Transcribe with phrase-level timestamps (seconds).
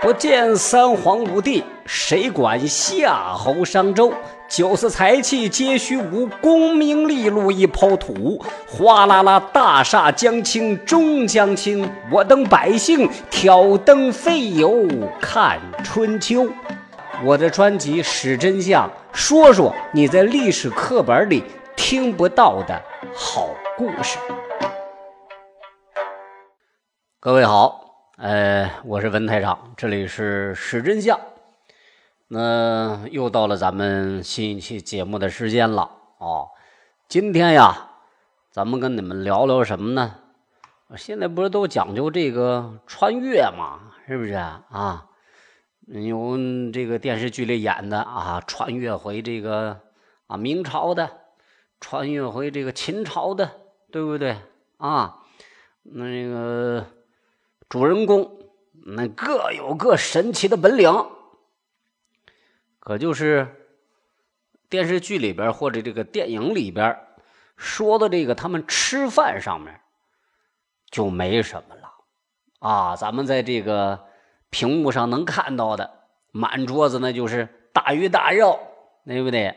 [0.00, 4.12] 不见三皇五帝，谁管夏侯商周？
[4.48, 8.40] 酒色财气皆虚无，功名利禄一抛土。
[8.68, 14.86] 哗啦啦，大厦将倾终将倾，我等百姓挑灯费油
[15.20, 16.46] 看春秋。
[17.24, 21.42] 我的专辑《史真相》，说说你在历史课本里
[21.74, 22.80] 听不到的
[23.12, 24.16] 好故事。
[27.18, 27.87] 各位好，
[28.20, 31.16] 呃，我是文台长，这里是《史真相》。
[32.26, 35.82] 那又到了咱们新一期节目的时间了
[36.18, 36.50] 啊！
[37.08, 37.90] 今天呀，
[38.50, 40.16] 咱们跟你们聊聊什么呢？
[40.96, 43.92] 现在不是都讲究这个穿越吗？
[44.08, 45.06] 是不是啊？
[45.86, 46.36] 有
[46.72, 49.78] 这个电视剧里演的啊，穿越回这个
[50.26, 51.08] 啊明朝的，
[51.78, 53.48] 穿越回这个秦朝的，
[53.92, 54.38] 对不对
[54.78, 55.18] 啊？
[55.84, 56.84] 那个
[57.68, 60.90] 主人公那各有各神奇的本领，
[62.78, 63.46] 可就是
[64.68, 66.98] 电视剧里边或者这个电影里边
[67.56, 69.80] 说的这个他们吃饭上面
[70.90, 71.92] 就没什么了
[72.60, 74.06] 啊，咱们在这个。
[74.50, 78.58] 屏幕上能看到的满桌子，那就是大鱼大肉，
[79.04, 79.54] 对不对？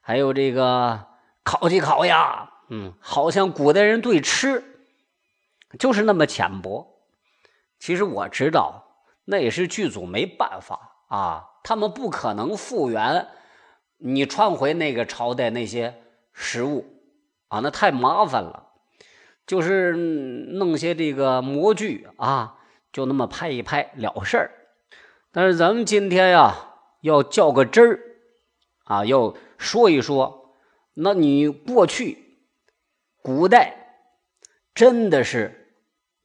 [0.00, 1.04] 还有这个
[1.42, 4.62] 烤鸡、烤鸭，嗯，好像古代人对吃
[5.80, 6.99] 就是那么浅薄。
[7.80, 8.84] 其实我知道，
[9.24, 13.26] 那也是剧组没办法啊，他们不可能复原
[13.96, 16.00] 你穿回那个朝代那些
[16.32, 16.86] 食物
[17.48, 18.68] 啊，那太麻烦了。
[19.46, 22.58] 就是弄些这个模具啊。
[22.92, 24.50] 就那么拍一拍了事儿，
[25.30, 28.00] 但是咱们今天呀要较个真儿
[28.82, 30.56] 啊，要说一说，
[30.94, 32.40] 那你过去
[33.22, 34.02] 古代
[34.74, 35.72] 真的是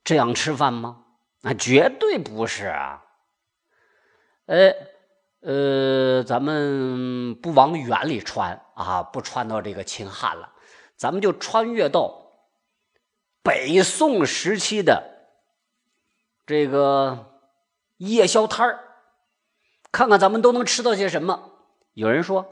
[0.04, 1.05] 这样吃饭吗？
[1.46, 3.04] 那绝对不是啊！
[4.48, 4.74] 哎，
[5.42, 10.54] 呃，咱们不往远里穿啊，不穿到这个秦汉了，
[10.98, 12.32] 咱们就穿越到
[13.44, 15.12] 北宋时期的。
[16.48, 17.40] 这个
[17.98, 18.80] 夜宵摊儿，
[19.92, 21.52] 看看咱们都能吃到些什么？
[21.94, 22.52] 有人说，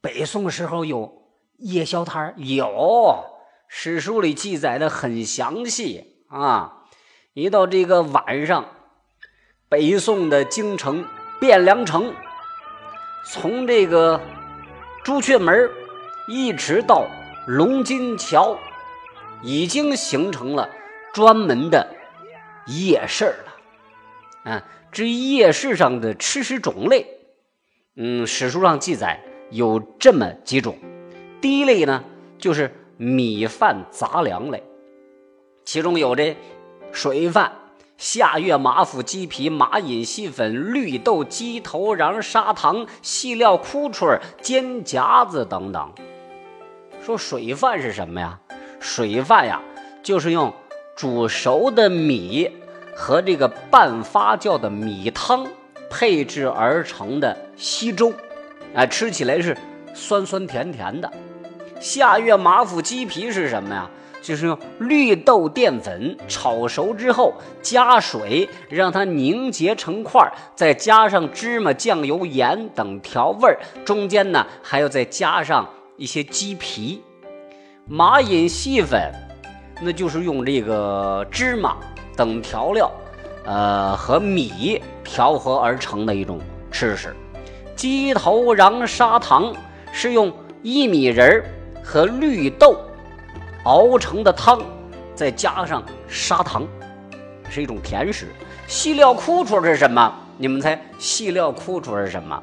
[0.00, 3.24] 北宋时候有夜宵摊儿，有
[3.68, 6.80] 史书里记载的很详细啊。
[7.34, 8.66] 一到这个晚上，
[9.70, 11.06] 北宋的京城
[11.40, 12.12] 汴梁城，
[13.24, 14.20] 从这个
[15.02, 15.70] 朱雀门
[16.28, 17.06] 一直到
[17.46, 18.58] 龙津桥，
[19.42, 20.68] 已经形成了
[21.14, 21.96] 专门的。
[22.66, 27.06] 夜市了，啊，至于夜市上的吃食种类，
[27.96, 29.20] 嗯，史书上记载
[29.50, 30.76] 有这么几种。
[31.40, 32.04] 第一类呢，
[32.38, 34.62] 就是米饭杂粮类，
[35.64, 36.36] 其中有这
[36.92, 37.52] 水饭、
[37.96, 45.92] 下月马腹鸡皮、马饮细粉、绿豆、鸡头瓤、砂糖、细料枯春、煎夹子等等。
[47.04, 48.38] 说水饭是什么呀？
[48.78, 49.60] 水饭呀，
[50.02, 50.52] 就是用。
[50.94, 52.52] 煮熟的米
[52.94, 55.46] 和这个半发酵的米汤
[55.88, 58.12] 配制而成的稀粥，
[58.74, 59.56] 啊，吃起来是
[59.94, 61.10] 酸酸甜甜的。
[61.80, 63.90] 下月马腹鸡皮是什么呀？
[64.22, 77.02] 就是用绿豆淀粉炒熟之后加水，让它凝结成块，再加上芝麻、酱油、盐等调味儿中间呢还要再加上一些鸡皮。
[77.86, 79.12] 马饮细粉。
[79.84, 81.76] 那就是用这个芝麻
[82.16, 82.88] 等调料，
[83.44, 86.38] 呃，和米调和而成的一种
[86.70, 87.12] 吃食。
[87.74, 89.52] 鸡头瓤砂糖
[89.92, 91.44] 是用薏米仁儿
[91.82, 92.76] 和绿豆
[93.64, 94.60] 熬成的汤，
[95.14, 96.66] 再加上砂糖，
[97.48, 98.26] 是一种甜食。
[98.66, 100.12] 细料枯出是什么？
[100.36, 102.42] 你们猜细料枯出是什么？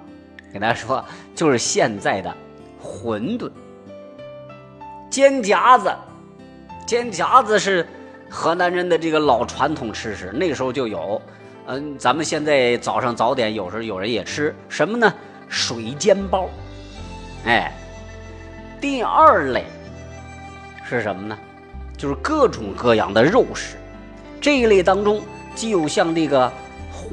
[0.54, 1.04] 给大家说，
[1.36, 2.34] 就是现在的
[2.82, 3.52] 馄饨、
[5.10, 5.94] 煎夹子。
[6.86, 7.88] 煎夹子是
[8.30, 11.22] 河南人的这个老传统吃食，那时候就有。
[11.68, 15.14] 嗯，咱们现在早上早点有时候有人也吃什么呢？
[15.48, 16.50] 水煎包。
[17.46, 17.72] 哎，
[18.82, 19.66] 第二类
[20.90, 21.38] 是什么呢？
[21.96, 23.78] 就是各种各样的肉食。
[24.42, 25.22] 这一类当中，
[25.54, 26.52] 既有像这个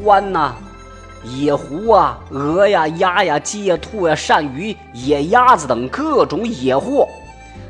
[0.03, 0.55] 獾呐、
[1.25, 7.09] 野狐啊、鹅呀、鸭呀、鸡呀、兔呀、鳝鱼、野鸭子等各种野货，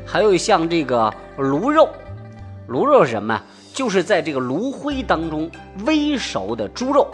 [0.05, 1.13] 还有像这个。
[1.37, 1.87] 炉肉，
[2.65, 3.43] 炉肉是什么呀？
[3.71, 5.47] 就是在这个炉灰当中
[5.85, 7.07] 煨熟的猪肉，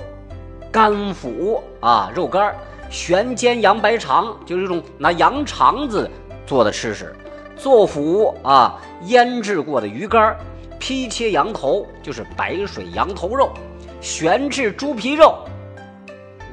[0.72, 2.56] 干腐啊，肉干
[2.90, 6.10] 悬煎羊白肠，就是一种拿羊肠子
[6.48, 7.08] 做的吃食；
[7.56, 10.38] 做腐啊，腌制过的鱼干
[10.80, 13.50] 劈切羊头，就是白水羊头肉；
[14.02, 15.36] 悬制猪皮肉，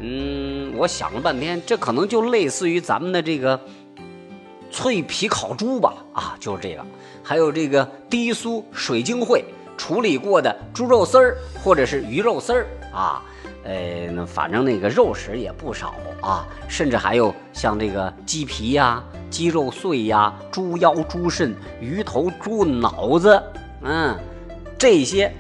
[0.01, 3.59] 嗯，我想了半天，这可能就类似于咱们的这个
[4.71, 5.95] 脆皮烤猪吧？
[6.13, 6.85] 啊，就是这个。
[7.23, 9.43] 还有这个低酥水晶烩
[9.81, 13.23] 处理过的猪肉丝儿，或者是鱼肉丝儿啊。
[13.65, 23.43] 呃，反正那个肉食也不少啊，甚至还有像这个鸡皮呀、鸡肉碎呀、猪腰、猪肾、鱼头、猪脑子，
[23.81, 24.15] 嗯，
[24.79, 25.33] 这些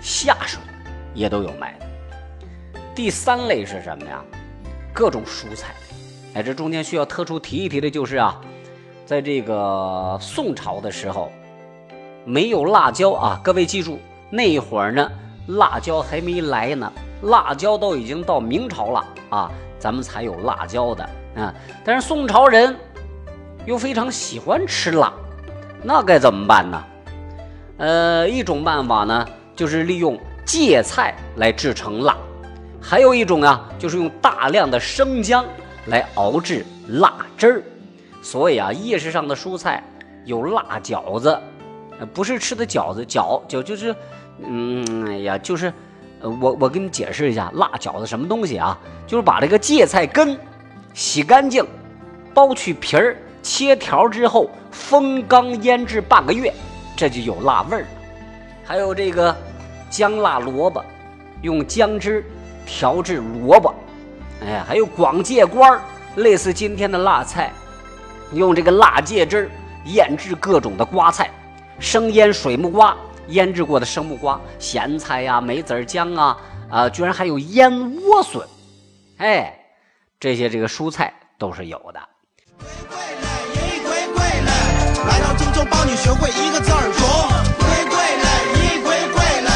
[0.00, 0.60] 下水
[1.14, 1.86] 也都有卖的。
[2.96, 4.20] 第三类是什么呀？
[4.92, 5.72] 各种蔬菜。
[6.34, 8.40] 哎，这中间需要特殊提一提的就是啊，
[9.06, 11.30] 在这个宋朝的时候，
[12.24, 13.98] 没有辣椒啊，各位记住，
[14.30, 15.10] 那会儿呢，
[15.48, 16.90] 辣椒还没来呢。
[17.22, 21.04] 辣椒都已经到明朝了啊，咱们才有辣椒的
[21.36, 21.54] 啊。
[21.84, 22.74] 但是宋朝人
[23.66, 25.12] 又非常喜欢吃辣，
[25.82, 26.84] 那该怎么办呢？
[27.78, 32.14] 呃，一种办法呢，就是利用芥菜来制成辣；
[32.80, 35.44] 还有一种啊，就是用大量的生姜
[35.86, 37.62] 来熬制辣汁儿。
[38.22, 39.82] 所以啊，夜市上的蔬菜
[40.24, 41.38] 有辣饺子，
[42.12, 43.94] 不是吃的饺子，饺就就是，
[44.42, 45.72] 嗯，哎呀，就是。
[46.20, 48.78] 呃我我给你解释一下，辣饺子什么东西啊？
[49.06, 50.38] 就是把这个芥菜根
[50.94, 51.62] 洗干净，
[52.34, 56.50] 剥去皮儿，切条之后封缸腌制半个月，
[56.96, 57.86] 这就有辣味儿了。
[58.64, 59.36] 还有这个
[59.90, 60.82] 姜辣萝卜，
[61.42, 62.24] 用姜汁
[62.64, 63.74] 调制萝卜，
[64.40, 65.78] 哎，还有广芥瓜
[66.16, 67.52] 类似今天的辣菜，
[68.32, 69.50] 用这个辣芥汁
[69.92, 71.30] 腌制各种的瓜菜，
[71.78, 72.96] 生腌水木瓜。
[73.28, 76.36] 腌制过的生木瓜、咸菜呀、梅子姜啊，
[76.70, 78.46] 啊，居然还有腌莴笋，
[79.16, 79.50] 哎，
[80.20, 81.98] 这些这个蔬菜都是有的。
[82.60, 84.52] 回归了，一回归了，
[85.08, 87.00] 来到郑州帮你学会一个字儿“中”。
[87.64, 88.28] 回归了，
[88.60, 89.50] 一回归了，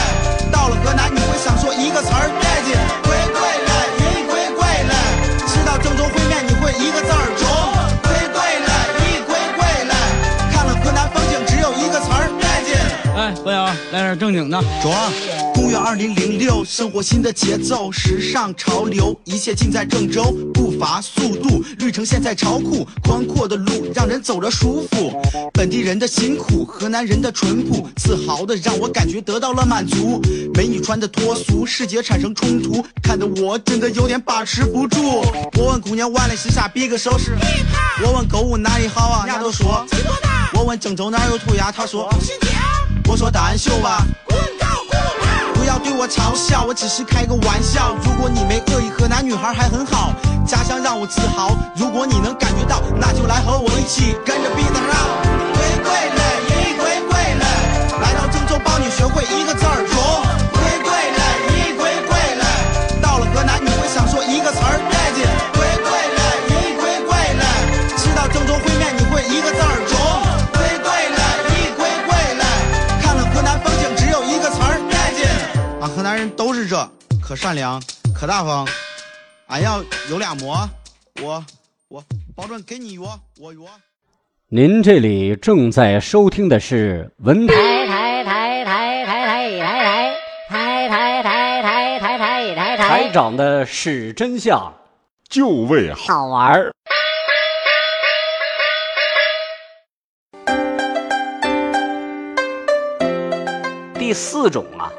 [0.50, 2.72] 到了河南你会想说一个词儿“带劲”。
[3.04, 3.38] 回归
[3.68, 3.70] 了，
[4.00, 4.96] 一回归了，
[5.46, 7.36] 吃到郑州烩面你会一个字儿
[14.16, 15.47] “正经的，装。
[15.58, 20.32] 公元二零零六，生活新的节奏，时尚潮流，一切尽在郑州。
[20.54, 25.20] 步伐速度，绿城现在超酷，宽阔的路让人走着舒服。
[25.52, 30.22] 本地人的辛苦，河南人的淳朴，自豪的让我感觉得到了满足。
[30.54, 35.24] 美女穿的脱俗，视觉产生冲突，看得我真的有点把持不住。
[35.58, 37.36] 我问姑娘完了是啥比个手势？
[38.04, 39.26] 我问购物哪里好啊？
[39.26, 39.84] 人家都说。
[40.54, 41.72] 我问郑州哪有涂鸦？
[41.72, 42.08] 他说。
[43.08, 44.06] 我说单秀吧，
[45.68, 47.94] 要对我嘲笑，我只是开个玩笑。
[48.02, 50.14] 如果你没恶意，河南女孩还很好，
[50.46, 51.54] 家乡让我自豪。
[51.76, 54.87] 如果你能感觉到，那就来和我一起跟着 beat。
[75.88, 76.88] 河南人都是这，
[77.20, 77.82] 可善良，
[78.14, 78.66] 可大方。
[79.48, 80.68] 俺要有俩馍，
[81.22, 81.44] 我
[81.88, 82.04] 我
[82.36, 83.02] 保准给你约，
[83.40, 83.60] 我约。
[84.48, 87.54] 您这里正在收听的是文台
[87.86, 90.14] 台台台台台台
[90.48, 94.72] 台台台台台台台台长的是真相，
[95.28, 96.72] 就为好玩儿。
[103.98, 104.92] 第四种啊。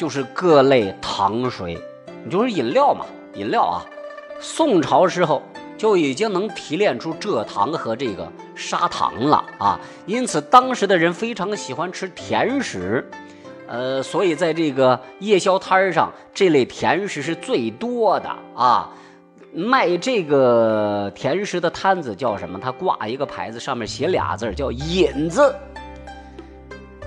[0.00, 1.78] 就是各类糖水，
[2.24, 3.04] 你就是饮料嘛，
[3.34, 3.84] 饮料啊。
[4.40, 5.42] 宋朝时候
[5.76, 13.06] 就已经能提炼出蔗糖和这个砂糖了啊，因此当时的人非常喜欢吃甜食，
[13.66, 18.88] 呃，所以在这个夜宵摊上，这类甜食是最多的啊。
[19.52, 22.58] 卖这个甜食的摊子叫什么？
[22.58, 25.54] 他挂一个牌子，上面写俩字叫“引子”。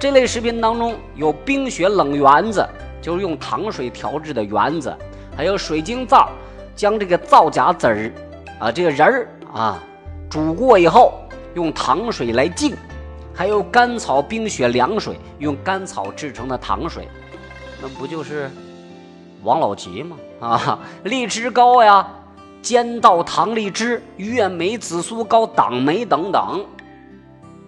[0.03, 2.67] 这类食品当中有冰雪冷圆子。
[3.01, 4.93] 就是用糖水调制的圆子，
[5.36, 6.29] 还有水晶皂，
[6.74, 8.12] 将这个皂荚籽儿
[8.60, 9.83] 啊，这个仁儿啊，
[10.29, 11.13] 煮过以后
[11.53, 12.75] 用糖水来浸，
[13.33, 17.10] 还有甘草冰雪凉水，用甘草制成的糖水，
[17.81, 18.50] 那不就是
[19.43, 20.17] 王老吉吗？
[20.39, 22.07] 啊，荔枝糕呀，
[22.62, 26.65] 尖稻糖荔枝、月梅紫苏糕、党梅等等，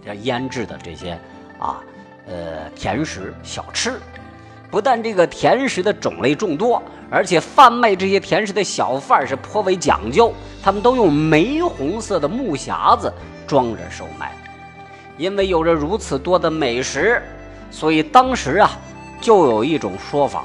[0.06, 1.20] 这腌制的这些
[1.60, 1.84] 啊，
[2.28, 4.00] 呃，甜食小吃。
[4.72, 13.14] 不但这个甜食的种类众多，而且贩卖这些甜食的小贩是颇为讲究，他们都用玫红色的木匣子
[13.48, 14.32] 装着售卖。
[15.18, 17.22] 因为有着如此多的美食，
[17.72, 18.72] 所以当时啊，
[19.22, 20.44] 就有一种说法，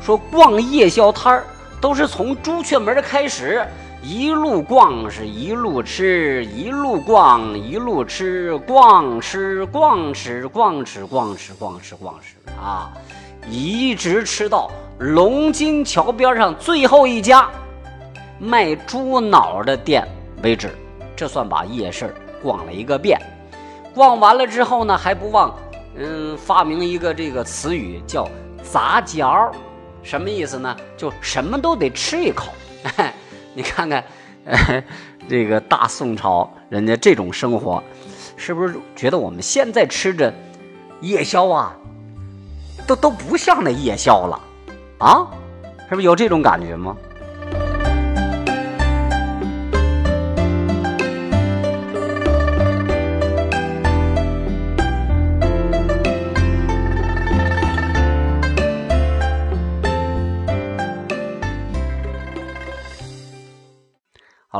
[0.00, 1.44] 说逛夜宵摊儿
[1.80, 3.66] 都是从朱雀门开始，
[4.02, 12.92] 一路逛是一路吃，一路逛一路吃，逛吃逛吃逛吃逛吃逛吃逛吃啊，
[13.48, 14.68] 一直吃到
[14.98, 17.48] 龙津桥边上最后一家
[18.40, 20.04] 卖猪脑的店
[20.42, 20.76] 为止，
[21.14, 23.16] 这算把夜市逛了一个遍。
[23.94, 25.54] 逛完了之后呢，还不忘
[25.96, 28.28] 嗯发明一个这个词语叫
[28.64, 29.52] 杂嚼。
[30.02, 30.76] 什么意思呢？
[30.96, 32.48] 就什么都得吃一口。
[33.54, 34.04] 你看看，
[35.28, 37.82] 这个大宋朝人家这种生活，
[38.36, 40.32] 是不是觉得我们现在吃着
[41.00, 41.76] 夜宵啊，
[42.86, 44.40] 都都不像那夜宵了
[44.98, 45.26] 啊？
[45.88, 46.96] 是不是有这种感觉吗？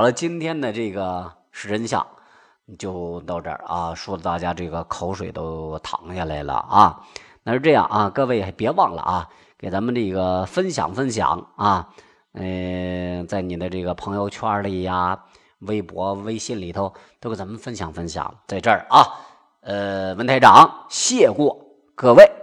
[0.03, 2.05] 了，今天的这个是真相，
[2.77, 7.01] 就到这儿啊，说的大家这个口水都淌下来了啊。
[7.45, 11.89] 那是这样啊，各位别忘了啊，给咱们这个分享分享啊，
[12.33, 15.19] 嗯，在你的这个朋友圈里呀、
[15.61, 18.35] 微博、微信里头都给咱们分享分享。
[18.49, 19.07] 在这儿啊，
[19.61, 21.57] 呃，文台长谢过
[21.95, 22.42] 各位。